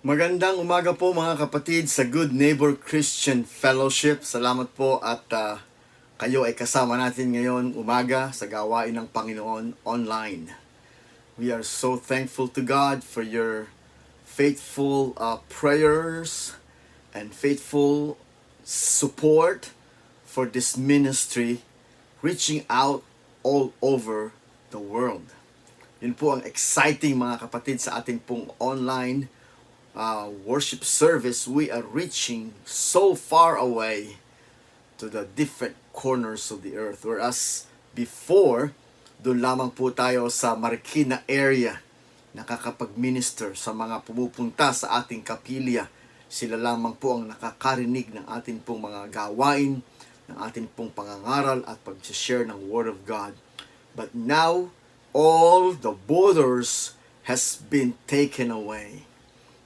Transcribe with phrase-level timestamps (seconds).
[0.00, 4.24] Magandang umaga po mga kapatid sa Good Neighbor Christian Fellowship.
[4.24, 5.60] Salamat po at ah,
[6.16, 10.56] kayo ay kasama natin ngayon umaga sa gawain ng Panginoon online.
[11.36, 13.68] We are so thankful to God for your
[14.24, 16.56] faithful uh, prayers
[17.12, 18.16] and faithful
[18.64, 19.68] support
[20.24, 21.60] for this ministry
[22.24, 23.04] reaching out
[23.44, 24.32] all over
[24.72, 25.28] the world.
[26.00, 29.28] Yun po ang exciting mga kapatid sa ating pong online
[29.94, 31.48] uh, worship service.
[31.48, 34.18] We are reaching so far away
[34.98, 37.04] to the different corners of the earth.
[37.04, 38.72] Whereas before,
[39.20, 41.80] doon lamang po tayo sa Marikina area
[42.30, 45.90] nakakapag-minister sa mga pumupunta sa ating kapilya.
[46.30, 49.82] Sila lamang po ang nakakarinig ng ating pong mga gawain,
[50.30, 53.34] ng ating pong pangangaral at pag-share ng Word of God.
[53.98, 54.70] But now,
[55.10, 56.94] all the borders
[57.26, 59.09] has been taken away.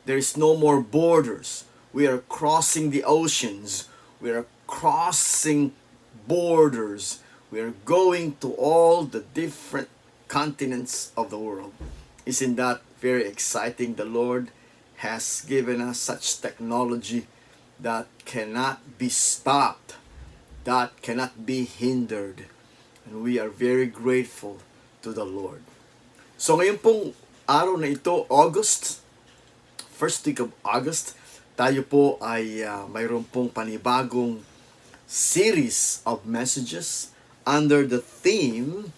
[0.05, 1.65] There is no more borders.
[1.93, 3.89] We are crossing the oceans.
[4.21, 5.73] We are crossing
[6.29, 7.21] borders.
[7.51, 9.89] We are going to all the different
[10.29, 11.73] continents of the world.
[12.27, 13.95] Isn't that very exciting?
[13.95, 14.49] The Lord
[15.05, 17.27] has given us such technology
[17.79, 19.97] that cannot be stopped,
[20.65, 22.47] that cannot be hindered.
[23.05, 24.59] And we are very grateful
[25.03, 25.61] to the Lord.
[26.41, 27.13] So ngayon pong
[27.45, 29.04] araw na ito, August,
[29.95, 31.15] first week of August,
[31.55, 34.43] tayo po ay uh, mayroon pong panibagong
[35.07, 37.15] series of messages
[37.47, 38.91] under the theme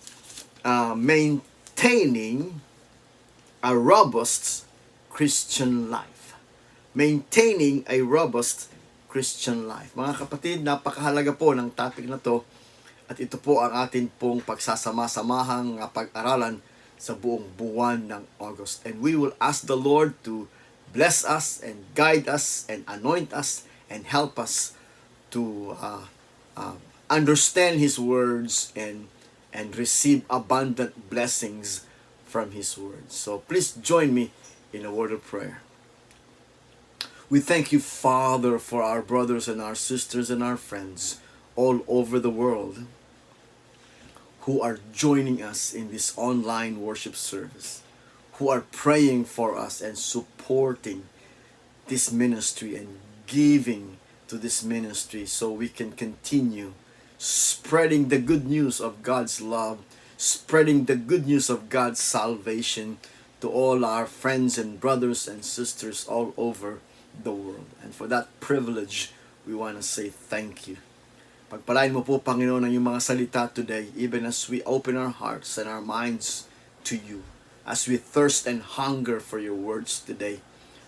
[0.65, 2.65] uh, Maintaining
[3.61, 4.65] a Robust
[5.13, 6.33] Christian Life.
[6.97, 8.73] Maintaining a Robust
[9.13, 9.93] Christian Life.
[9.93, 12.41] Mga kapatid, napakahalaga po ng topic na to
[13.05, 16.65] at ito po ang atin pong pagsasama-samahang uh, pag-aralan
[16.97, 18.81] sa buong buwan ng August.
[18.89, 20.49] And we will ask the Lord to
[20.97, 24.73] bless us and guide us and anoint us and help us
[25.31, 26.07] to uh,
[26.57, 26.73] uh,
[27.11, 29.09] understand His words and
[29.53, 31.87] and receive abundant blessings
[32.25, 33.15] from His words.
[33.15, 34.31] So please join me
[34.73, 35.61] in a word of prayer.
[37.29, 41.21] We thank you, Father, for our brothers and our sisters and our friends
[41.57, 42.85] all over the world
[44.43, 47.83] who are joining us in this online worship service,
[48.39, 51.09] who are praying for us and supporting
[51.89, 53.97] this ministry and giving
[54.29, 56.73] to this ministry so we can continue
[57.19, 59.81] spreading the good news of God's love,
[60.17, 62.99] spreading the good news of God's salvation
[63.41, 66.81] to all our friends and brothers and sisters all over
[67.17, 67.67] the world.
[67.83, 69.13] And for that privilege,
[69.47, 70.77] we want to say thank you.
[71.47, 75.55] Pagpalain mo po, Panginoon, ang iyong mga salita today, even as we open our hearts
[75.57, 76.51] and our minds
[76.83, 77.23] to you,
[77.67, 80.41] as we thirst and hunger for your words today.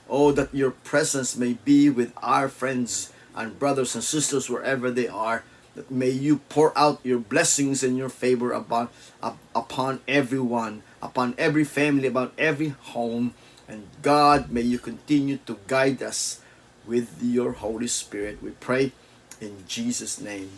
[0.08, 5.08] Oh, that your presence may be with our friends and brothers and sisters wherever they
[5.08, 5.42] are,
[5.74, 8.88] that may you pour out your blessings and your favor upon,
[9.22, 13.34] up, upon everyone, upon every family, upon every home.
[13.68, 16.40] And God, may you continue to guide us
[16.86, 18.42] with your Holy Spirit.
[18.42, 18.92] We pray
[19.40, 20.50] in Jesus' name.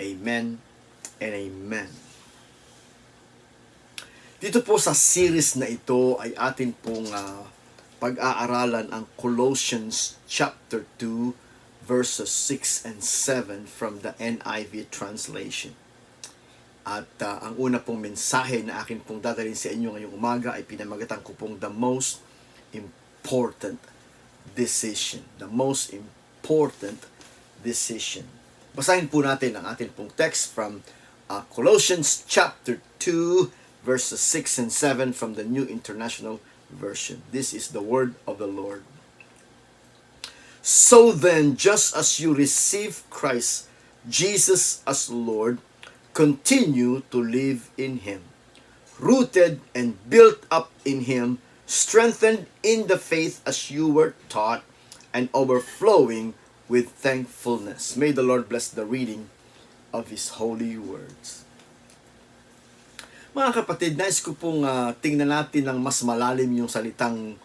[0.00, 0.58] Amen
[1.20, 2.07] and amen.
[4.38, 7.42] Dito po sa series na ito ay atin pong uh,
[7.98, 11.34] pag-aaralan ang Colossians chapter 2
[11.82, 15.74] verses 6 and 7 from the NIV translation.
[16.86, 20.62] At uh, ang una pong mensahe na akin pong dadalhin sa inyo ngayong umaga ay
[20.62, 22.22] pinamagatan ko pong the most
[22.70, 23.82] important
[24.54, 25.26] decision.
[25.42, 27.02] The most important
[27.66, 28.22] decision.
[28.70, 30.86] Basahin po natin ang ating pong text from
[31.26, 36.40] uh, Colossians chapter 2 verses 6 and 7 from the New International
[36.70, 37.22] Version.
[37.32, 38.84] This is the word of the Lord.
[40.62, 43.68] So then, just as you receive Christ
[44.08, 45.58] Jesus as Lord,
[46.12, 48.22] continue to live in Him,
[48.98, 54.62] rooted and built up in Him, strengthened in the faith as you were taught,
[55.12, 56.34] and overflowing
[56.68, 57.96] with thankfulness.
[57.96, 59.30] May the Lord bless the reading
[59.92, 61.44] of His holy words.
[63.36, 67.36] Mga kapatid, nais ko pong uh, tingnan natin ng mas malalim yung salitang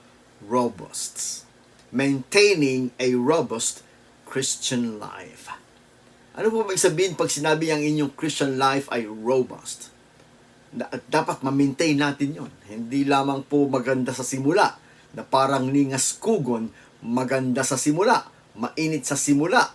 [0.47, 1.43] robust.
[1.91, 3.83] Maintaining a robust
[4.23, 5.51] Christian life.
[6.33, 9.93] Ano po ba sabihin pag sinabi ang inyong Christian life ay robust?
[11.05, 12.51] dapat ma-maintain natin yon.
[12.65, 14.73] Hindi lamang po maganda sa simula,
[15.13, 16.73] na parang ningas kugon,
[17.05, 18.25] maganda sa simula,
[18.57, 19.69] mainit sa simula,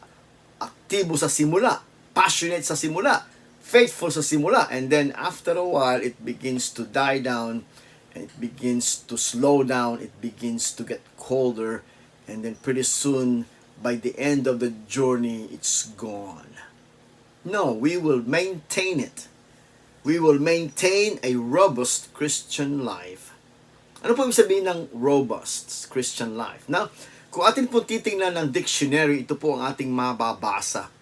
[0.58, 1.78] aktibo sa simula,
[2.10, 3.22] passionate sa simula,
[3.68, 7.68] faithful sa simula, and then after a while, it begins to die down,
[8.16, 11.84] and it begins to slow down, it begins to get colder,
[12.28, 13.48] And then pretty soon,
[13.80, 16.60] by the end of the journey, it's gone.
[17.42, 19.26] No, we will maintain it.
[20.04, 23.32] We will maintain a robust Christian life.
[24.04, 26.68] Ano po ibig sabihin ng robust Christian life?
[26.68, 26.92] Now,
[27.32, 30.92] kung atin pong titingnan ng dictionary, ito po ang ating mababasa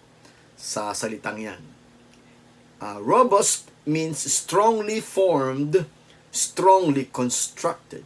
[0.55, 1.76] sa salitang yan.
[2.77, 5.89] Uh, robust means strongly formed,
[6.29, 8.05] strongly constructed.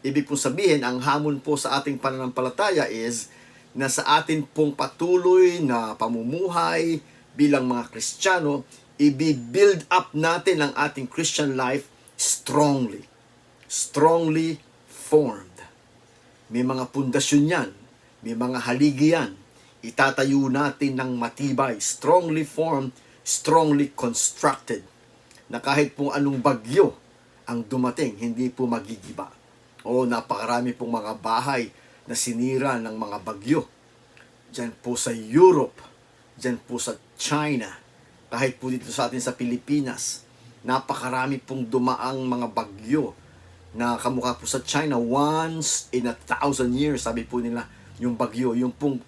[0.00, 3.28] Ibig pong sabihin, ang hamon po sa ating pananampalataya is
[3.76, 7.00] na sa atin pong patuloy na pamumuhay
[7.36, 8.64] bilang mga Kristiyano,
[9.00, 13.04] i-build up natin ang ating Christian life strongly.
[13.68, 15.56] Strongly formed.
[16.52, 17.70] May mga pundasyon yan.
[18.20, 19.32] May mga haligi yan.
[19.82, 22.92] Itatayo natin ng matibay, strongly formed,
[23.22, 24.82] strongly constructed.
[25.50, 26.94] Na kahit po anong bagyo
[27.46, 29.30] ang dumating, hindi po magigiba.
[29.82, 31.70] O napakarami pong mga bahay
[32.06, 33.66] na sinira ng mga bagyo.
[34.52, 35.80] Diyan po sa Europe,
[36.38, 37.70] diyan po sa China,
[38.32, 40.24] kahit po dito sa atin sa Pilipinas,
[40.64, 43.12] napakarami pong dumaang mga bagyo
[43.76, 47.64] na kamukha po sa China once in a thousand years sabi po nila
[47.96, 49.00] yung bagyo yung pong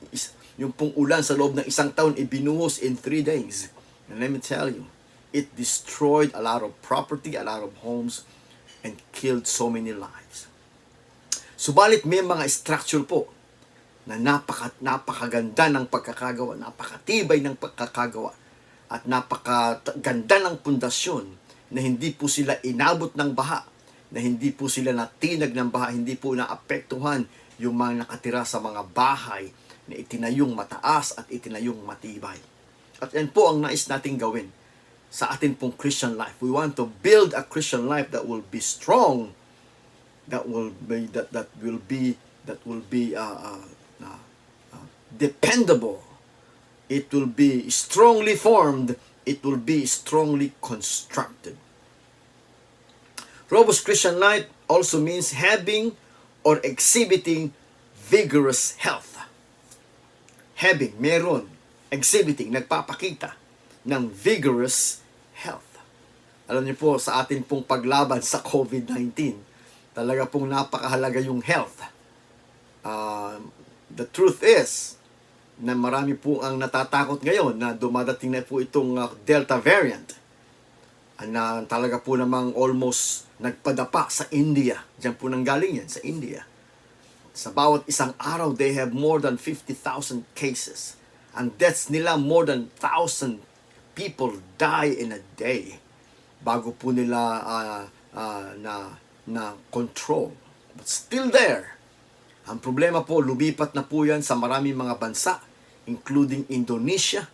[0.57, 3.69] yung pong ulan sa loob ng isang taon ibinuhos in three days
[4.11, 4.87] and let me tell you
[5.35, 8.25] it destroyed a lot of property a lot of homes
[8.85, 10.47] and killed so many lives
[11.57, 13.31] subalit may mga structure po
[14.05, 18.37] na napaka, napakaganda ng pagkakagawa napakatibay ng pagkakagawa
[18.93, 21.25] at napakaganda ng pundasyon
[21.73, 23.65] na hindi po sila inabot ng baha
[24.15, 27.27] na hindi po sila natinag ng baha, hindi po naapektuhan
[27.59, 29.51] yung mga nakatira sa mga bahay
[29.91, 32.39] na itinayong mataas at itinayong matibay.
[33.03, 34.51] At yan po ang nais nating gawin
[35.15, 36.35] sa atin pong Christian life.
[36.43, 39.31] We want to build a Christian life that will be strong,
[40.27, 42.19] that will be that that will be
[42.51, 43.63] that will be uh,
[44.03, 44.19] uh,
[44.75, 46.03] uh, dependable.
[46.91, 48.99] It will be strongly formed.
[49.25, 51.57] It will be strongly constructed.
[53.49, 55.97] Robust Christian life also means having
[56.43, 57.55] or exhibiting
[57.97, 59.17] vigorous health.
[60.61, 61.54] Having, meron,
[61.95, 63.39] exhibiting, nagpapakita
[63.87, 64.99] ng vigorous
[65.39, 65.79] health.
[66.51, 69.39] Alam niyo po, sa atin pong paglaban sa COVID-19,
[69.95, 71.87] talaga pong napakahalaga yung health.
[72.85, 73.39] Uh,
[73.95, 74.99] the truth is,
[75.55, 80.19] na marami po ang natatakot ngayon na dumadating na po itong uh, Delta variant
[81.23, 84.83] na talaga po namang almost nagpadapa sa India.
[84.99, 86.43] Diyan po nang galing yan, sa India.
[87.31, 90.99] Sa bawat isang araw, they have more than 50,000 cases.
[91.35, 93.43] Ang deaths nila, more than 1,000
[93.95, 95.79] people die in a day
[96.43, 97.83] bago po nila uh,
[98.15, 98.95] uh, na,
[99.27, 100.35] na control.
[100.75, 101.75] But still there.
[102.45, 105.41] Ang problema po, lumipat na po yan sa maraming mga bansa,
[105.89, 107.25] including Indonesia,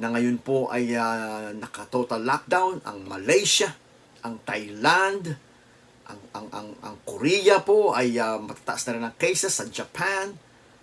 [0.00, 3.76] na ngayon po ay uh, naka-total lockdown, ang Malaysia,
[4.24, 5.36] ang Thailand,
[6.08, 10.32] ang ang ang, ang Korea po ay uh, matataas na rin ang cases sa Japan,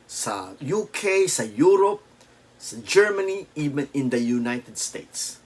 [0.05, 2.08] sa UK, sa Europe,
[2.59, 5.39] sa Germany, even in the United States.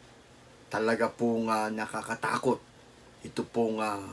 [0.73, 2.73] Talaga pong uh, nakakatakot
[3.23, 4.03] ito pong uh,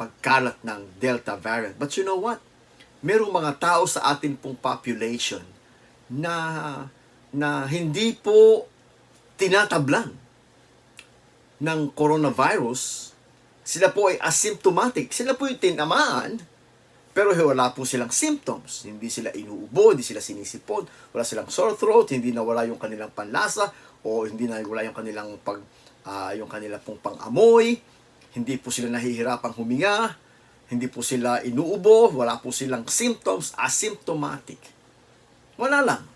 [0.00, 1.76] pagkalat ng Delta variant.
[1.76, 2.40] But you know what?
[3.04, 5.44] Merong mga tao sa atin pong population
[6.08, 6.34] na
[7.30, 8.66] na hindi po
[9.36, 10.16] tinatablan
[11.60, 13.12] ng coronavirus,
[13.60, 15.12] sila po ay asymptomatic.
[15.12, 16.40] Sila po yung tinamaan,
[17.20, 18.88] pero wala po silang symptoms.
[18.88, 23.68] Hindi sila inuubo, hindi sila sinisipon, wala silang sore throat, hindi nawala yung kanilang panlasa,
[24.00, 25.60] o hindi na wala yung kanilang pag
[26.08, 27.76] uh, yung kanilang pong pang-amoy,
[28.32, 30.16] hindi po sila nahihirapang huminga,
[30.72, 34.56] hindi po sila inuubo, wala po silang symptoms, asymptomatic.
[35.60, 36.08] Wala lang.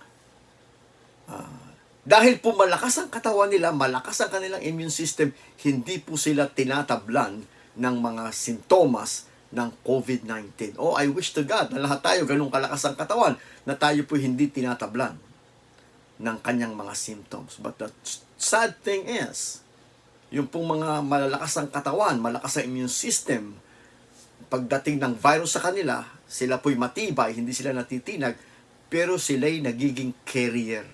[1.29, 1.69] Uh,
[2.01, 5.37] dahil po malakas ang katawan nila, malakas ang kanilang immune system,
[5.69, 7.45] hindi po sila tinatablan
[7.77, 10.77] ng mga sintomas ng COVID-19.
[10.77, 14.19] Oh, I wish to God na lahat tayo ganun kalakas ang katawan na tayo po
[14.19, 15.15] hindi tinatablan
[16.19, 17.63] ng kanyang mga symptoms.
[17.63, 17.89] But the
[18.35, 19.63] sad thing is,
[20.35, 23.55] yung pong mga malalakas ang katawan, malakas ang immune system,
[24.51, 28.35] pagdating ng virus sa kanila, sila po'y matibay, hindi sila natitinag,
[28.91, 30.87] pero sila'y nagiging carrier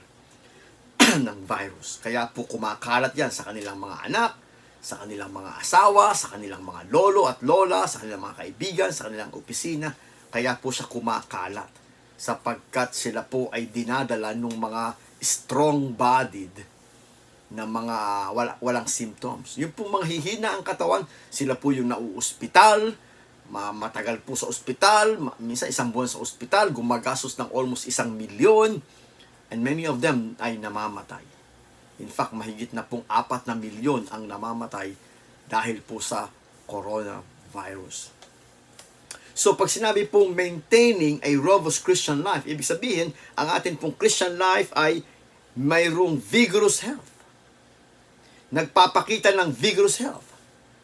[1.27, 2.01] ng virus.
[2.05, 4.31] Kaya po kumakalat yan sa kanilang mga anak,
[4.81, 9.13] sa kanilang mga asawa, sa kanilang mga lolo at lola, sa kanilang mga kaibigan, sa
[9.13, 9.93] kanilang opisina.
[10.33, 11.69] Kaya po siya kumakalat
[12.21, 16.81] sapagkat sila po ay dinadala ng mga strong-bodied
[17.51, 19.57] na mga wala, walang symptoms.
[19.57, 22.95] Yung po mga hihina ang katawan, sila po yung nauospital,
[23.51, 28.79] ma- matagal po sa ospital, minsan isang buwan sa ospital, gumagastos ng almost isang milyon,
[29.51, 31.40] and many of them ay namamatay.
[32.01, 34.97] In fact, mahigit na pong apat na milyon ang namamatay
[35.47, 36.33] dahil po sa
[36.65, 38.17] coronavirus.
[39.37, 44.37] So, pag sinabi pong maintaining a robust Christian life, ibig sabihin, ang atin pong Christian
[44.41, 45.05] life ay
[45.57, 47.09] mayroong vigorous health.
[48.51, 50.27] Nagpapakita ng vigorous health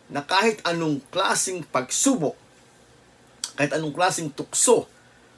[0.06, 2.38] na kahit anong klasing pagsubok,
[3.58, 4.86] kahit anong klasing tukso,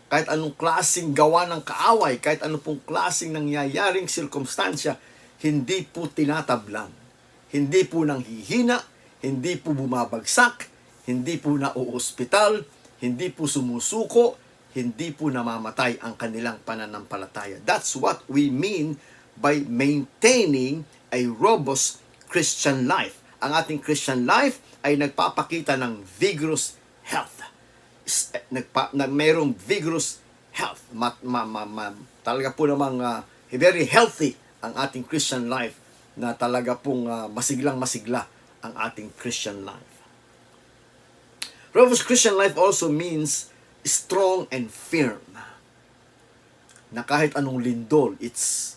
[0.08, 4.97] kahit anong klasing gawa ng kaaway, kahit anong pong klasing nangyayaring sirkumstansya,
[5.38, 6.90] hindi po tinatablan.
[7.49, 8.76] Hindi po nanghihina,
[9.25, 10.68] hindi po bumabagsak,
[11.09, 12.66] hindi po nauospital,
[13.00, 14.37] hindi po sumusuko,
[14.76, 17.62] hindi po namamatay ang kanilang pananampalataya.
[17.64, 19.00] That's what we mean
[19.38, 23.16] by maintaining a robust Christian life.
[23.40, 26.76] Ang ating Christian life ay nagpapakita ng vigorous
[27.07, 27.40] health.
[28.35, 30.21] Eh, Nagpa, na mayroong vigorous
[30.52, 30.85] health.
[30.92, 35.79] Ma, ma, ma, ma, talaga po namang uh, very healthy ang ating Christian life
[36.19, 38.27] na talaga pong uh, masiglang masigla
[38.59, 40.03] ang ating Christian life.
[41.71, 43.55] Robust Christian life also means
[43.87, 45.23] strong and firm.
[46.91, 48.77] Na kahit anong lindol, it's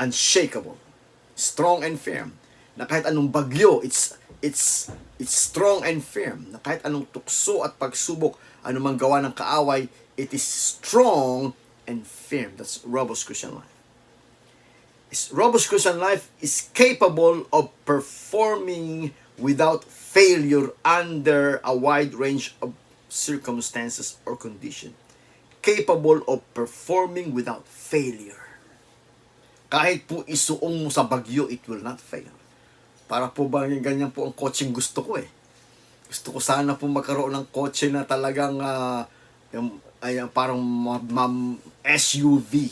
[0.00, 0.78] unshakable.
[1.36, 2.38] Strong and firm.
[2.78, 6.48] Na kahit anong bagyo, it's it's it's strong and firm.
[6.54, 11.52] Na kahit anong tukso at pagsubok, anumang gawa ng kaaway, it is strong
[11.84, 12.54] and firm.
[12.56, 13.77] That's robust Christian life.
[15.08, 22.76] Robust Christian life is capable of performing without failure under a wide range of
[23.08, 24.92] circumstances or condition.
[25.64, 28.36] Capable of performing without failure.
[29.72, 32.28] Kahit po isuong mo sa bagyo, it will not fail.
[33.08, 35.28] Para po ba ganyan po ang coaching gusto ko eh.
[36.08, 39.08] Gusto ko sana po magkaroon ng kotse na talagang ah,
[39.52, 41.00] yung, ay, parang ma-
[41.84, 42.68] SUV.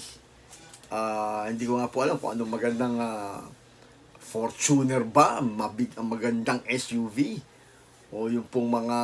[0.97, 3.45] Ah, hindi ko nga po alam kung anong magandang ah,
[4.17, 7.37] Fortuner ba, mabig ang magandang SUV
[8.09, 8.99] o yung pong mga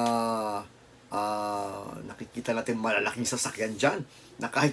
[1.13, 4.01] ah, nakikita natin malalaking sasakyan diyan
[4.41, 4.73] na kahit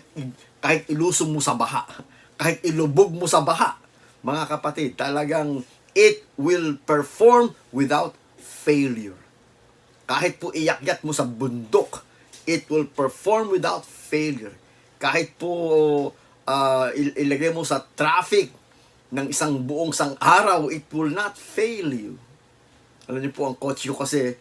[0.64, 1.84] kahit ilusong mo sa baha,
[2.40, 3.76] kahit ilubog mo sa baha,
[4.24, 5.60] mga kapatid, talagang
[5.92, 9.20] it will perform without failure.
[10.08, 12.00] Kahit po iyakyat mo sa bundok,
[12.48, 14.56] it will perform without failure.
[15.04, 16.16] Kahit po
[16.98, 18.50] il- ilagay mo sa traffic
[19.10, 22.18] ng isang buong sang araw, it will not fail you.
[23.10, 24.38] Alam niyo po, ang kotse ko kasi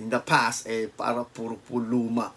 [0.00, 2.32] in the past, eh, para puro po luma.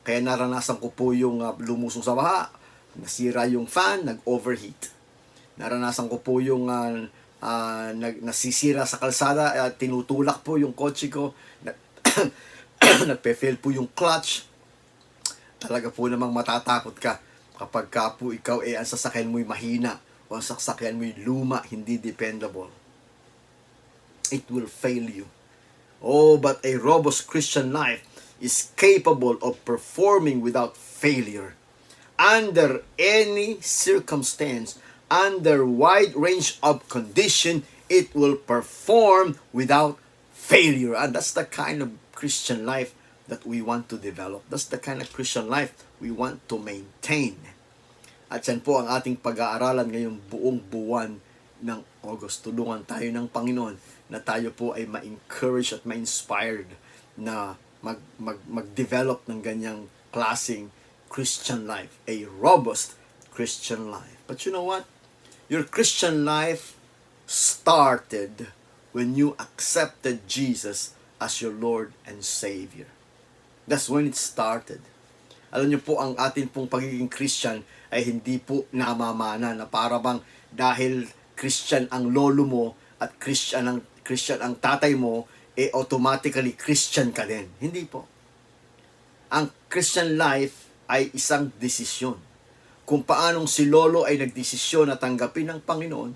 [0.00, 2.48] Kaya naranasan ko po yung uh, lumusong sa baha,
[2.96, 4.92] nasira yung fan, nag-overheat.
[5.60, 7.04] Naranasan ko po yung uh,
[7.44, 11.76] uh, nag, nasisira sa kalsada, uh, tinutulak po yung kotse ko, na,
[13.12, 14.48] nagpe-fail po yung clutch.
[15.60, 17.20] Talaga po namang matatakot ka
[17.60, 20.00] kapag ka po ikaw eh ang sasakyan mo'y mahina
[20.32, 22.72] o ang sasakyan mo'y luma, hindi dependable.
[24.32, 25.28] It will fail you.
[26.00, 28.00] Oh, but a robust Christian life
[28.40, 31.52] is capable of performing without failure.
[32.16, 34.80] Under any circumstance,
[35.12, 40.00] under wide range of condition, it will perform without
[40.32, 40.96] failure.
[40.96, 42.96] And that's the kind of Christian life
[43.30, 44.42] that we want to develop.
[44.50, 45.70] That's the kind of Christian life
[46.02, 47.38] we want to maintain.
[48.26, 51.22] At yan po ang ating pag-aaralan ngayong buong buwan
[51.62, 52.42] ng August.
[52.42, 53.78] Tulungan tayo ng Panginoon
[54.10, 56.66] na tayo po ay ma-encourage at ma-inspired
[57.14, 60.74] na mag, mag, mag-develop ng ganyang klaseng
[61.06, 61.94] Christian life.
[62.10, 62.98] A robust
[63.30, 64.18] Christian life.
[64.26, 64.90] But you know what?
[65.46, 66.74] Your Christian life
[67.30, 68.50] started
[68.90, 72.90] when you accepted Jesus as your Lord and Savior.
[73.70, 74.82] That's when it started.
[75.54, 77.62] Alam niyo po, ang atin pong pagiging Christian
[77.94, 80.18] ay hindi po namamana na para bang
[80.50, 81.06] dahil
[81.38, 82.64] Christian ang lolo mo
[82.98, 87.46] at Christian ang Christian ang tatay mo, eh automatically Christian ka din.
[87.62, 88.02] Hindi po.
[89.30, 92.18] Ang Christian life ay isang desisyon.
[92.82, 96.10] Kung paanong si Lolo ay nagdesisyon na tanggapin ng Panginoon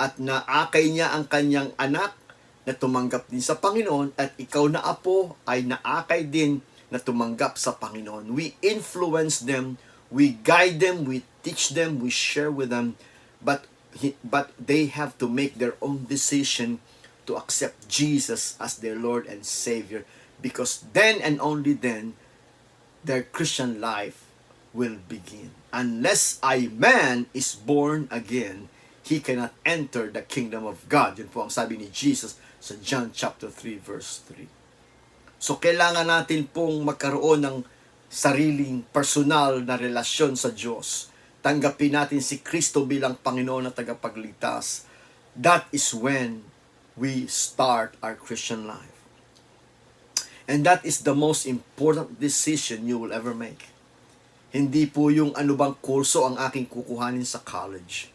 [0.00, 2.16] at naakay niya ang kanyang anak
[2.64, 7.76] na tumanggap din sa Panginoon at ikaw na apo ay naakay din na tumanggap sa
[7.76, 8.32] Panginoon.
[8.32, 9.76] We influence them,
[10.08, 12.96] we guide them, we teach them, we share with them,
[13.44, 13.68] but
[14.22, 16.78] but they have to make their own decision
[17.26, 20.04] to accept Jesus as their Lord and Savior
[20.40, 22.14] because then and only then
[23.04, 24.24] their Christian life
[24.72, 25.50] will begin.
[25.72, 28.68] Unless a man is born again,
[29.02, 31.18] he cannot enter the kingdom of God.
[31.18, 34.57] Yun po ang sabi ni Jesus sa John chapter 3 verse 3.
[35.38, 37.56] So kailangan natin pong magkaroon ng
[38.10, 41.14] sariling personal na relasyon sa Diyos.
[41.38, 44.84] Tanggapin natin si Kristo bilang Panginoon at tagapagligtas.
[45.38, 46.42] That is when
[46.98, 48.98] we start our Christian life.
[50.50, 53.70] And that is the most important decision you will ever make.
[54.48, 58.08] Hindi po yung ano bang kurso ang aking kukuhanin sa college.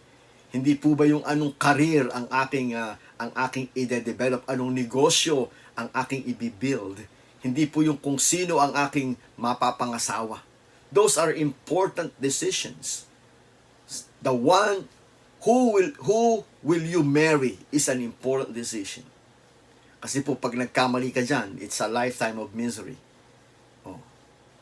[0.50, 5.48] Hindi po ba yung anong career ang aking uh, ang aking i-develop, anong negosyo
[5.80, 7.00] ang aking i-build.
[7.44, 10.44] Hindi po yung kung sino ang aking mapapangasawa.
[10.94, 13.08] Those are important decisions.
[14.24, 14.88] The one
[15.44, 19.04] who will who will you marry is an important decision.
[20.00, 22.96] Kasi po pag nagkamali ka dyan, it's a lifetime of misery.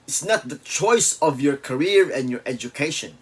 [0.10, 3.15] It's not the choice of your career and your education.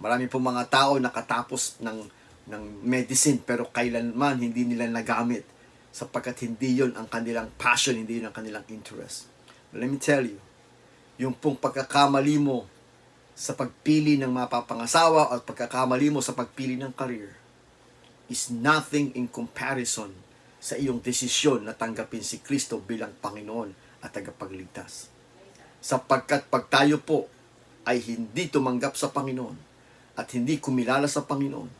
[0.00, 2.08] Marami po mga tao nakatapos ng
[2.48, 5.44] ng medicine pero kailanman hindi nila nagamit
[5.90, 9.26] sapagkat hindi yon ang kanilang passion, hindi yon ang kanilang interest.
[9.74, 10.38] But let me tell you,
[11.18, 12.64] yung pong pagkakamali mo
[13.34, 17.34] sa pagpili ng mapapangasawa at pagkakamali mo sa pagpili ng career
[18.30, 20.14] is nothing in comparison
[20.60, 25.20] sa iyong desisyon na tanggapin si Kristo bilang Panginoon at tagapagligtas
[25.80, 27.26] sapagkat pag tayo po
[27.88, 29.56] ay hindi tumanggap sa Panginoon
[30.20, 31.79] at hindi kumilala sa Panginoon,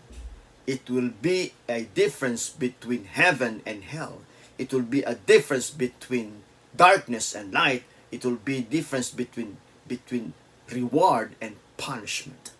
[0.70, 4.22] it will be a difference between heaven and hell.
[4.54, 7.82] It will be a difference between darkness and light.
[8.14, 9.58] It will be difference between
[9.90, 10.30] between
[10.70, 12.54] reward and punishment.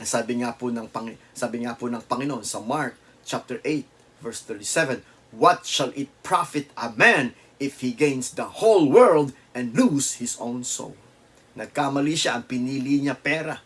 [0.00, 2.96] Sabi nga po ng Pang sabi nga po ng Panginoon sa Mark
[3.28, 3.84] chapter 8
[4.24, 5.04] verse 37,
[5.36, 10.40] what shall it profit a man if he gains the whole world and lose his
[10.40, 10.96] own soul.
[11.56, 13.60] Nagkamali siya, ang pinili niya pera.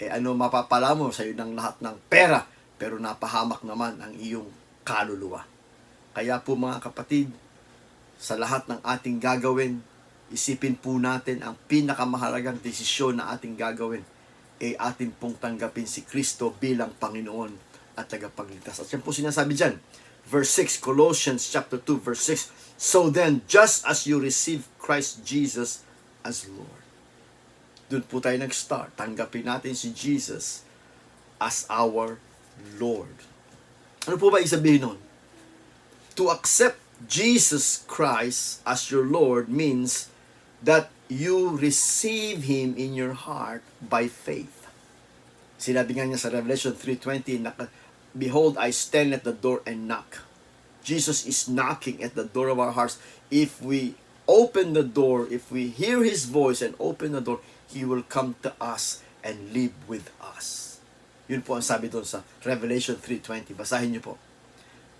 [0.00, 4.48] Eh ano mapapala mo sa iyo ng lahat ng pera, pero napahamak naman ang iyong
[4.82, 5.46] kaluluwa.
[6.14, 7.30] Kaya po mga kapatid,
[8.14, 9.82] sa lahat ng ating gagawin,
[10.30, 14.02] isipin po natin ang pinakamahalagang desisyon na ating gagawin
[14.62, 17.52] ay eh, atin pong tanggapin si Kristo bilang Panginoon
[17.98, 18.80] at tagapagligtas.
[18.80, 19.76] At yan po sinasabi dyan,
[20.24, 25.84] verse 6, Colossians chapter 2, verse 6, So then, just as you receive Christ Jesus
[26.24, 26.82] as Lord.
[27.92, 28.96] Doon po tayo nag-start.
[28.96, 30.64] Tanggapin natin si Jesus
[31.36, 32.16] as our
[32.78, 33.14] Lord.
[34.04, 34.98] Ano po ba isabihin nun?
[36.14, 40.08] To accept Jesus Christ as your Lord means
[40.62, 44.64] that you receive Him in your heart by faith.
[45.60, 47.40] Sinabi nga niya sa Revelation 3.20,
[48.14, 50.22] Behold, I stand at the door and knock.
[50.84, 53.00] Jesus is knocking at the door of our hearts.
[53.32, 53.96] If we
[54.28, 58.36] open the door, if we hear His voice and open the door, He will come
[58.44, 60.73] to us and live with us.
[61.30, 63.56] Yun po ang sabi doon sa Revelation 3.20.
[63.56, 64.14] Basahin niyo po.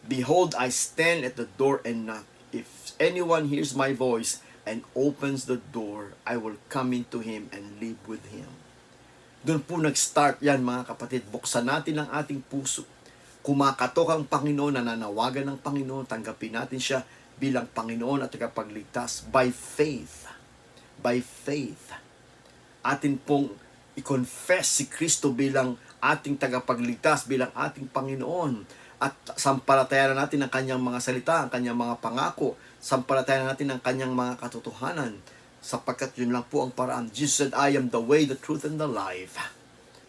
[0.05, 2.27] Behold, I stand at the door and knock.
[2.55, 7.77] If anyone hears my voice and opens the door, I will come into him and
[7.83, 8.49] live with him.
[9.45, 11.29] Doon po nag-start yan mga kapatid.
[11.29, 12.89] Buksan natin ang ating puso
[13.45, 17.05] kumakatok ang Panginoon, nananawagan ng Panginoon, tanggapin natin siya
[17.37, 20.25] bilang Panginoon at tagapagligtas by faith.
[21.05, 21.93] By faith.
[22.81, 23.53] Atin pong
[24.01, 28.85] i-confess si Kristo bilang ating tagapagligtas, bilang ating Panginoon.
[29.01, 32.61] At sampalatayan natin ang kanyang mga salita, ang kanyang mga pangako.
[32.81, 35.17] Sampalatayan natin ang kanyang mga katotohanan.
[35.65, 37.09] Sapagkat yun lang po ang paraan.
[37.09, 39.41] Jesus said, I am the way, the truth, and the life.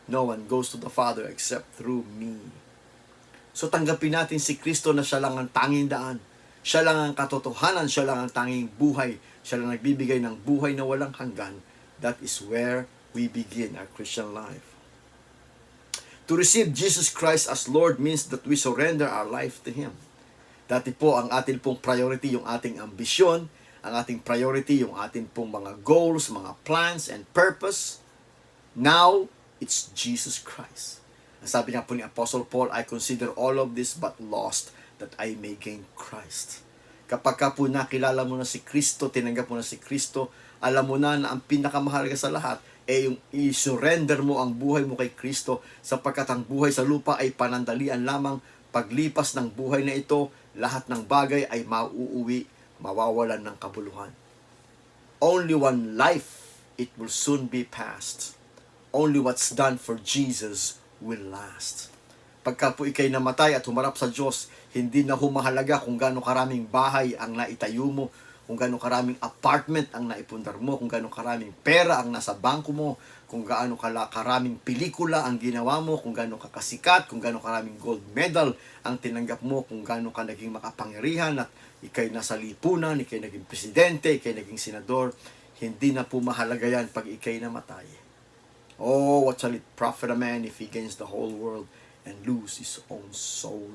[0.05, 2.37] No one goes to the Father except through me.
[3.55, 6.19] So tanggapin natin si Kristo na siya lang ang tanging daan.
[6.59, 9.15] Siya lang ang katotohanan, siya lang ang tanging buhay.
[9.47, 11.63] Siya lang nagbibigay ng buhay na walang hanggan.
[12.03, 14.74] That is where we begin our Christian life.
[16.25, 19.93] To receive Jesus Christ as Lord means that we surrender our life to Him.
[20.65, 23.45] Dati po ang ating pong priority yung ating ambisyon,
[23.85, 28.01] ang ating priority yung ating pong mga goals, mga plans and purpose.
[28.73, 29.29] Now,
[29.61, 31.05] it's Jesus Christ.
[31.45, 35.37] Sabi nga po ni Apostle Paul, I consider all of this but lost that I
[35.37, 36.65] may gain Christ.
[37.05, 40.97] Kapag ka po nakilala mo na si Kristo, tinanggap mo na si Kristo, alam mo
[40.97, 45.65] na na ang pinakamahalaga sa lahat ay yung i-surrender mo ang buhay mo kay Kristo
[45.81, 48.37] sapagkat ang buhay sa lupa ay panandalian lamang
[48.69, 52.45] paglipas ng buhay na ito, lahat ng bagay ay mauuwi,
[52.83, 54.11] mawawalan ng kabuluhan.
[55.23, 58.35] Only one life, it will soon be past.
[58.91, 61.91] Only what's done for Jesus will last.
[62.45, 67.17] Pagka po ikay namatay at humarap sa Diyos, hindi na humahalaga kung gaano karaming bahay
[67.17, 68.13] ang naitayo mo,
[68.45, 72.89] kung gaano karaming apartment ang naipundar mo, kung gaano karaming pera ang nasa bangko mo,
[73.25, 78.05] kung gaano karaming pelikula ang ginawa mo, kung gaano ka kasikat, kung gaano karaming gold
[78.13, 78.53] medal
[78.85, 81.49] ang tinanggap mo, kung gaano ka naging makapangyarihan at
[81.81, 85.09] ikay nasa lipunan, ikay naging presidente, ikay naging senador,
[85.57, 87.89] hindi na po mahalaga yan pag ikay namatay.
[88.77, 91.65] Oh, what shall it profit a man if he gains the whole world
[92.05, 93.73] and lose his own soul?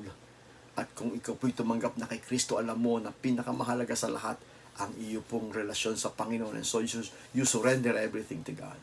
[0.79, 4.39] At kung ikaw po'y tumanggap na kay Kristo, alam mo na pinakamahalaga sa lahat
[4.81, 6.57] ang iyo pong relasyon sa Panginoon.
[6.57, 7.05] And so you,
[7.37, 8.77] you surrender everything to God.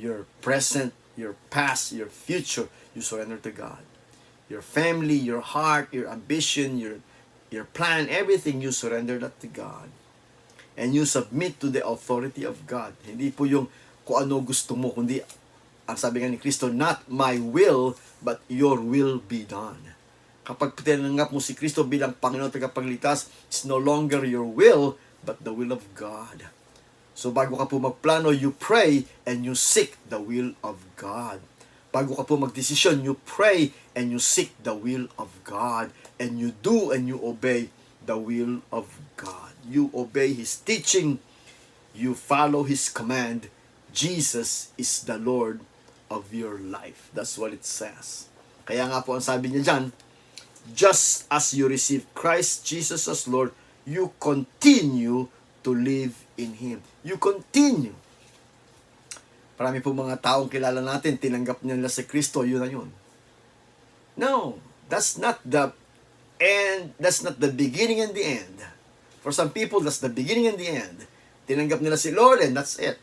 [0.00, 3.84] Your present, your past, your future, you surrender to God.
[4.48, 7.04] Your family, your heart, your ambition, your,
[7.52, 9.92] your plan, everything you surrender that to God.
[10.78, 12.96] And you submit to the authority of God.
[13.04, 13.68] Hindi po yung
[14.08, 15.20] kung ano gusto mo, kundi
[15.84, 17.92] ang sabi nga ni Kristo, not my will,
[18.24, 19.96] but your will be done.
[20.48, 24.96] Kapag tinanggap mo si Kristo bilang Panginoon at tagapagligtas, it's no longer your will,
[25.28, 26.48] but the will of God.
[27.12, 31.44] So bago ka po magplano, you pray and you seek the will of God.
[31.92, 35.92] Bago ka po magdesisyon, you pray and you seek the will of God.
[36.16, 37.68] And you do and you obey
[38.08, 38.88] the will of
[39.20, 39.52] God.
[39.68, 41.20] You obey His teaching.
[41.92, 43.52] You follow His command.
[43.92, 45.60] Jesus is the Lord
[46.08, 47.12] of your life.
[47.12, 48.32] That's what it says.
[48.64, 49.84] Kaya nga po ang sabi niya dyan,
[50.72, 53.52] just as you receive Christ Jesus as Lord,
[53.88, 55.32] you continue
[55.64, 56.84] to live in Him.
[57.00, 57.96] You continue.
[59.56, 62.92] Marami po mga taong kilala natin, tinanggap nila si Kristo, yun na yun.
[64.20, 64.60] No,
[64.92, 65.72] that's not the
[66.36, 68.56] end, that's not the beginning and the end.
[69.24, 70.96] For some people, that's the beginning and the end.
[71.48, 73.00] Tinanggap nila si Lord and that's it.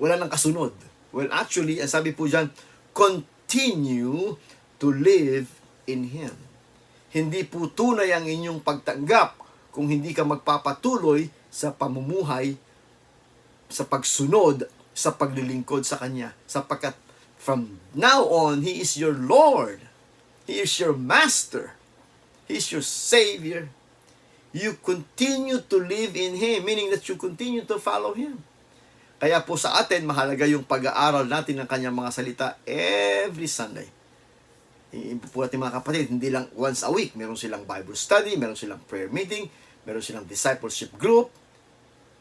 [0.00, 0.72] Wala nang kasunod.
[1.10, 2.48] Well, actually, ang sabi po dyan,
[2.94, 4.38] continue
[4.80, 5.50] to live
[5.84, 6.32] in Him.
[7.10, 12.54] Hindi po tunay ang inyong pagtanggap kung hindi ka magpapatuloy sa pamumuhay,
[13.70, 16.34] sa pagsunod, sa paglilingkod sa Kanya.
[16.46, 16.94] Sapagkat
[17.38, 19.82] from now on, He is your Lord.
[20.44, 21.78] He is your Master.
[22.50, 23.70] He is your Savior.
[24.50, 28.42] You continue to live in Him, meaning that you continue to follow Him.
[29.20, 33.99] Kaya po sa atin, mahalaga yung pag-aaral natin ng kanyang mga salita every Sunday.
[35.30, 37.14] Po natin mga kapatid, hindi lang once a week.
[37.14, 39.46] Meron silang Bible study, meron silang prayer meeting,
[39.86, 41.30] meron silang discipleship group,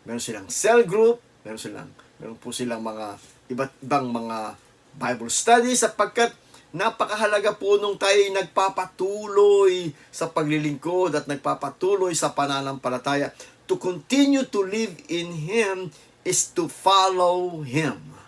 [0.06, 3.16] meron silang cell group, meron silang meron po silang mga
[3.50, 4.60] iba't ibang mga
[5.00, 6.36] Bible study sapagkat
[6.70, 13.34] napakahalaga po nung tayo nagpapatuloy sa paglilingkod at nagpapatuloy sa pananampalataya
[13.66, 15.90] to continue to live in Him
[16.22, 18.19] is to follow Him.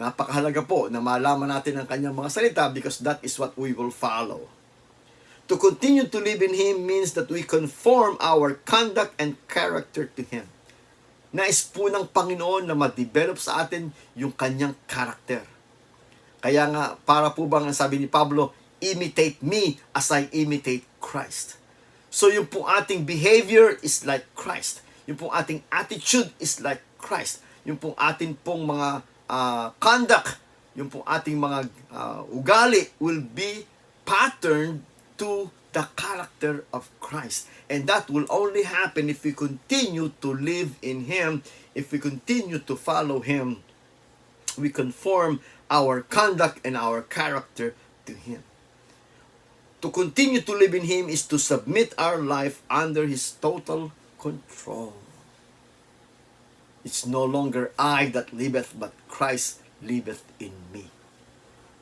[0.00, 3.92] Napakahalaga po na malaman natin ang kanyang mga salita because that is what we will
[3.92, 4.48] follow.
[5.50, 10.22] To continue to live in Him means that we conform our conduct and character to
[10.24, 10.48] Him.
[11.32, 15.44] Nais po ng Panginoon na ma-develop sa atin yung kanyang karakter.
[16.40, 18.52] Kaya nga, para po bang ang sabi ni Pablo,
[18.82, 21.56] imitate me as I imitate Christ.
[22.12, 24.84] So yung po ating behavior is like Christ.
[25.08, 27.40] Yung pong ating attitude is like Christ.
[27.64, 29.00] Yung pong ating pong mga
[29.32, 30.36] uh, conduct,
[30.76, 33.64] yung pong ating mga uh, ugali will be
[34.04, 34.84] patterned
[35.16, 37.48] to the character of Christ.
[37.72, 41.40] And that will only happen if we continue to live in Him,
[41.72, 43.64] if we continue to follow Him.
[44.60, 45.40] We conform
[45.72, 47.72] our conduct and our character
[48.04, 48.44] to Him.
[49.80, 55.01] To continue to live in Him is to submit our life under His total control.
[56.84, 60.90] It's no longer I that liveth, but Christ liveth in me.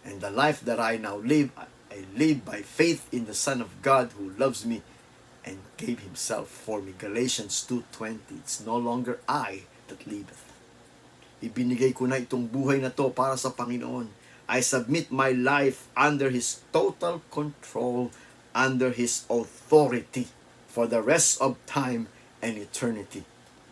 [0.05, 3.81] And the life that I now live, I live by faith in the Son of
[3.81, 4.83] God who loves me
[5.45, 6.93] and gave himself for me.
[6.99, 10.45] Galatians 2.20 It's no longer I that liveth.
[11.41, 14.13] Ibinigay ko na itong buhay na to para sa Panginoon.
[14.51, 18.13] I submit my life under His total control,
[18.53, 20.29] under His authority
[20.69, 22.13] for the rest of time
[22.45, 23.25] and eternity.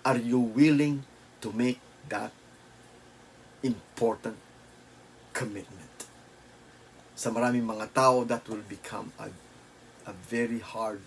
[0.07, 1.05] Are you willing
[1.41, 2.33] to make that
[3.63, 4.37] important
[5.33, 5.89] commitment?
[7.19, 9.27] sa maraming mga tao, that will become a,
[10.07, 11.03] a very hard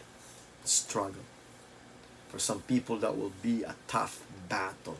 [0.67, 1.23] struggle.
[2.27, 4.19] For some people, that will be a tough
[4.51, 4.99] battle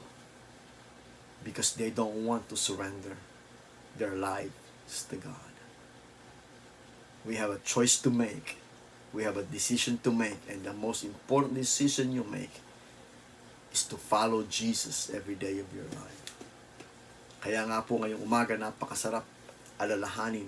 [1.43, 3.19] because they don't want to surrender
[3.99, 5.51] their lives to God.
[7.27, 8.55] We have a choice to make.
[9.11, 10.39] We have a decision to make.
[10.47, 12.63] And the most important decision you make
[13.71, 16.21] is to follow Jesus every day of your life.
[17.41, 19.25] Kaya nga po ngayong umaga, napakasarap
[19.81, 20.45] alalahanin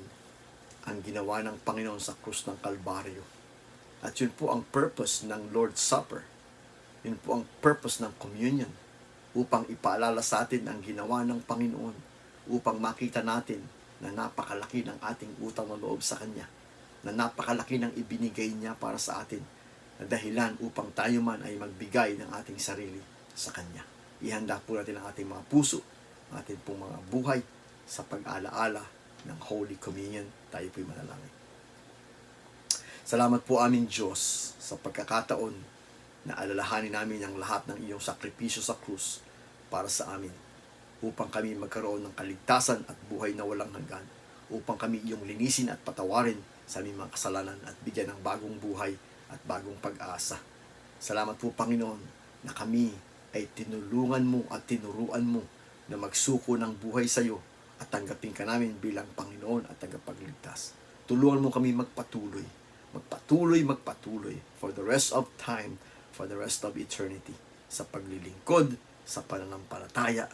[0.83, 3.23] ang ginawa ng Panginoon sa krus ng Kalbaryo.
[4.03, 6.27] At yun po ang purpose ng Lord's Supper.
[7.07, 8.69] Yun po ang purpose ng communion
[9.33, 11.95] upang ipaalala sa atin ang ginawa ng Panginoon
[12.51, 13.63] upang makita natin
[14.03, 16.45] na napakalaki ng ating utang na loob sa Kanya
[17.03, 19.41] na napakalaki ng ibinigay niya para sa atin
[19.97, 23.83] na dahilan upang tayo man ay magbigay ng ating sarili sa Kanya.
[24.23, 25.83] Ihanda po natin ang ating mga puso,
[26.31, 27.39] ang ating pong mga buhay
[27.83, 28.81] sa pag-alaala
[29.27, 30.25] ng Holy Communion.
[30.47, 31.33] Tayo po'y manalangin.
[33.03, 35.55] Salamat po aming Diyos sa pagkakataon
[36.23, 39.19] na alalahanin namin ang lahat ng iyong sakripisyo sa krus
[39.67, 40.31] para sa amin
[41.03, 44.07] upang kami magkaroon ng kaligtasan at buhay na walang hanggan
[44.47, 48.95] upang kami iyong linisin at patawarin sa aming mga kasalanan at bigyan ng bagong buhay
[49.27, 50.39] at bagong pag-asa.
[51.03, 51.99] Salamat po Panginoon
[52.47, 52.95] na kami
[53.33, 55.41] ay tinulungan mo at tinuruan mo
[55.89, 57.41] na magsuko ng buhay sa iyo
[57.81, 60.77] at tanggapin ka namin bilang Panginoon at tagapagligtas.
[61.03, 62.45] Tulungan mo kami magpatuloy,
[62.95, 65.81] magpatuloy, magpatuloy for the rest of time,
[66.13, 67.35] for the rest of eternity
[67.67, 70.29] sa paglilingkod, sa pananampalataya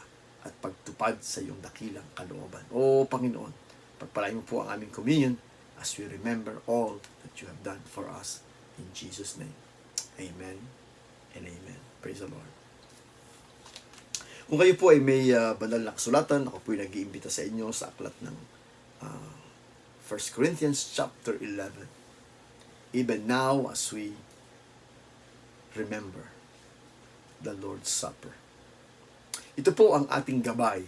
[0.45, 2.63] at pagtupad sa iyong dakilang kalooban.
[2.69, 3.55] O Panginoon,
[3.97, 5.35] pagpalain mo po ang aming communion
[5.79, 8.43] as we remember all that you have done for us.
[8.77, 9.55] In Jesus' name,
[10.19, 10.59] Amen
[11.33, 11.81] and Amen.
[12.03, 12.59] Praise the Lord.
[14.49, 17.69] Kung kayo po ay may uh, banal na kasulatan, ako po ay nag-iimbita sa inyo
[17.69, 18.33] sa aklat ng
[19.05, 19.33] uh,
[20.09, 21.85] 1 Corinthians chapter 11.
[22.97, 24.17] Even now as we
[25.77, 26.33] remember
[27.45, 28.33] the Lord's Supper.
[29.53, 30.81] Ito po ang ating gabay.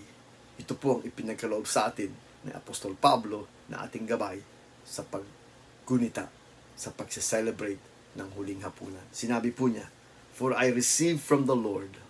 [0.58, 2.10] Ito po ang ipinagkaloob sa atin
[2.42, 4.42] ni Apostol Pablo na ating gabay
[4.82, 6.34] sa paggunita,
[6.74, 9.06] sa pagse-celebrate ng huling hapunan.
[9.14, 9.86] Sinabi po niya,
[10.34, 12.01] For I received from the Lord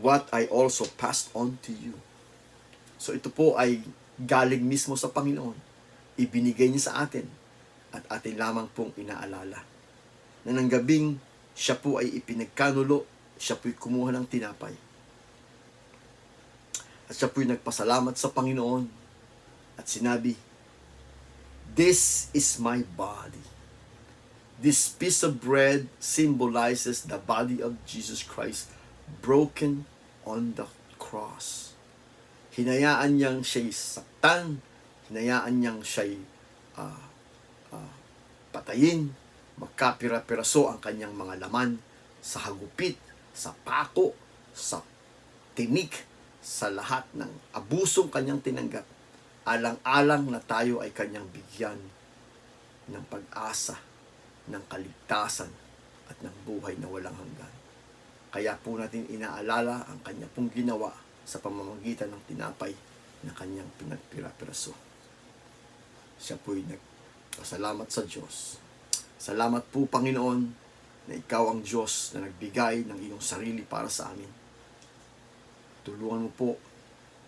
[0.00, 1.94] what I also passed on to you.
[2.96, 3.84] So ito po ay
[4.16, 5.56] galing mismo sa Panginoon.
[6.20, 7.24] Ibinigay niya sa atin
[7.92, 9.60] at atin lamang pong inaalala.
[10.44, 11.16] Na ng gabing
[11.56, 13.04] siya po ay ipinagkanulo,
[13.36, 14.72] siya po'y kumuha ng tinapay.
[17.08, 18.88] At siya po'y nagpasalamat sa Panginoon
[19.76, 20.36] at sinabi,
[21.70, 23.42] This is my body.
[24.60, 28.68] This piece of bread symbolizes the body of Jesus Christ
[29.24, 29.88] broken
[30.26, 30.66] on the
[31.00, 31.72] cross.
[32.54, 34.60] Hinayaan niyang siya'y saktan,
[35.08, 36.18] hinayaan niyang siya'y
[36.76, 37.04] uh,
[37.72, 37.92] uh,
[38.50, 39.14] patayin,
[39.60, 41.78] magkapira-piraso ang kanyang mga laman
[42.20, 42.96] sa hagupit,
[43.32, 44.12] sa pako,
[44.52, 44.82] sa
[45.54, 46.04] tinik,
[46.40, 48.84] sa lahat ng abusong kanyang tinanggap.
[49.44, 51.80] Alang-alang na tayo ay kanyang bigyan
[52.90, 53.78] ng pag-asa,
[54.48, 55.52] ng kaligtasan,
[56.10, 57.59] at ng buhay na walang hanggan.
[58.30, 60.94] Kaya po natin inaalala ang kanya pong ginawa
[61.26, 62.70] sa pamamagitan ng tinapay
[63.26, 64.72] na kanyang pinagpira-piraso.
[66.16, 68.56] Siya po'y nagpasalamat sa Diyos.
[69.20, 70.40] Salamat po, Panginoon,
[71.10, 74.30] na ikaw ang Diyos na nagbigay ng iyong sarili para sa amin.
[75.82, 76.50] Tulungan mo po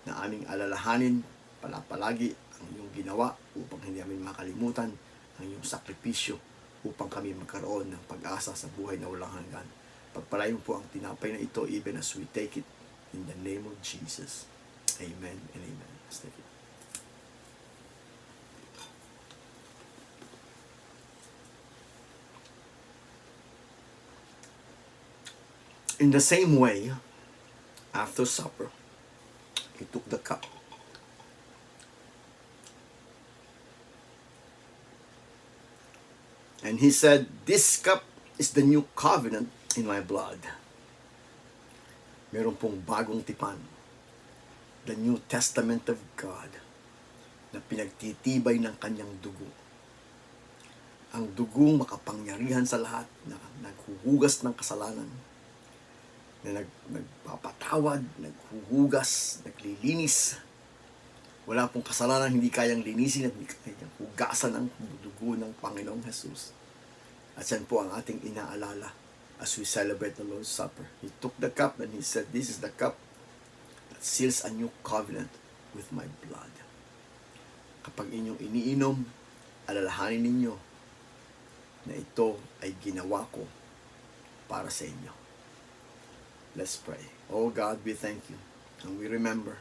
[0.07, 1.19] na aming alalahanin
[1.63, 4.91] palapalagi ang iyong ginawa upang hindi namin makalimutan
[5.39, 6.39] ang iyong sakripisyo
[6.83, 9.82] upang kami magkaroon ng pag-asa sa buhay na walang hanggan.
[10.13, 12.69] Pagpalain po ang tinapay na ito even as we take it
[13.17, 14.45] in the name of Jesus.
[15.01, 15.93] Amen and amen.
[16.05, 16.49] Let's take it.
[26.03, 26.93] In the same way,
[27.95, 28.69] after supper,
[29.79, 30.45] he took the cup.
[36.65, 38.05] And he said, This cup
[38.39, 40.41] is the new covenant in my blood.
[42.33, 43.61] Meron pong bagong tipan.
[44.89, 46.49] The New Testament of God
[47.53, 49.47] na pinagtitibay ng kanyang dugo.
[51.13, 55.07] Ang dugong makapangyarihan sa lahat na naghuhugas ng kasalanan
[56.43, 60.41] na nag, nagpapatawad, naghuhugas, naglilinis.
[61.45, 64.67] Wala pong kasalanan hindi kayang linisin at hindi kayang hugasan ang
[65.05, 66.57] dugo ng Panginoong Jesus.
[67.37, 69.02] At yan po ang ating inaalala
[69.43, 70.87] as we celebrate the Lord's Supper.
[71.03, 72.95] He took the cup and he said, This is the cup
[73.91, 75.35] that seals a new covenant
[75.75, 76.55] with my blood.
[77.83, 79.03] Kapag inyong iniinom,
[79.67, 80.55] alalahanin ninyo
[81.91, 83.43] na ito ay ginawa ko
[84.47, 85.11] para sa inyo.
[86.55, 87.03] Let's pray.
[87.27, 88.39] Oh God, we thank you
[88.87, 89.59] and we remember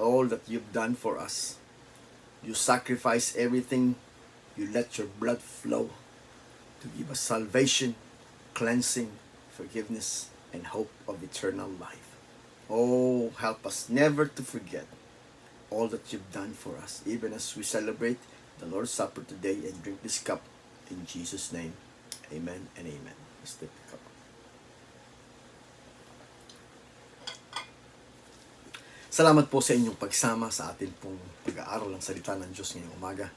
[0.00, 1.60] all that you've done for us.
[2.40, 4.00] You sacrifice everything.
[4.56, 5.92] You let your blood flow
[6.80, 7.94] to give us salvation,
[8.54, 9.10] cleansing,
[9.50, 12.16] forgiveness, and hope of eternal life.
[12.68, 14.86] Oh, help us never to forget
[15.72, 18.20] all that you've done for us, even as we celebrate
[18.60, 20.44] the Lord's Supper today and drink this cup
[20.90, 21.72] in Jesus' name.
[22.32, 23.16] Amen and amen.
[23.40, 24.02] Let's take the cup.
[29.12, 33.28] Salamat po sa inyong pagsama sa atin pong pag-aaral ng salita ng Diyos ngayong umaga.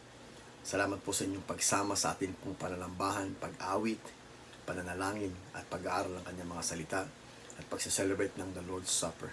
[0.63, 3.99] Salamat po sa inyong pagsama sa atin pong panalambahan, pag-awit,
[4.65, 7.01] pananalangin at pag-aaral ng kanyang mga salita
[7.55, 9.31] at pagsa-celebrate ng the Lord's Supper.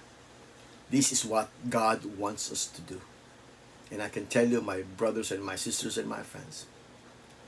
[0.92, 3.00] This is what God wants us to do.
[3.90, 6.64] And I can tell you, my brothers and my sisters and my friends,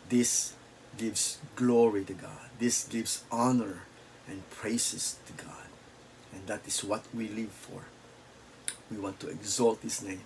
[0.09, 0.53] this
[0.97, 2.53] gives glory to God.
[2.59, 3.85] This gives honor
[4.29, 5.69] and praises to God.
[6.33, 7.85] And that is what we live for.
[8.91, 10.25] We want to exalt His name.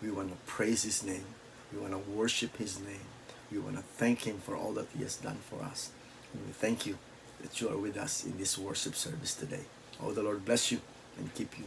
[0.00, 1.24] We want to praise His name.
[1.72, 3.04] We want to worship His name.
[3.52, 5.90] We want to thank Him for all that He has done for us.
[6.34, 6.98] We thank you
[7.42, 9.64] that you are with us in this worship service today.
[10.02, 10.80] Oh, the Lord bless you
[11.18, 11.64] and keep you.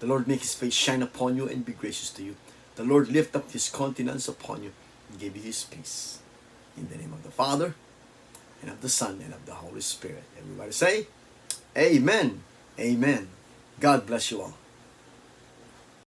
[0.00, 2.36] The Lord make His face shine upon you and be gracious to you.
[2.76, 4.72] The Lord lift up His countenance upon you
[5.10, 6.18] and give you His peace.
[6.76, 7.74] In the name of the Father,
[8.62, 10.22] and of the Son, and of the Holy Spirit.
[10.38, 11.06] Everybody say,
[11.76, 12.42] Amen.
[12.78, 13.28] Amen.
[13.78, 14.54] God bless you all.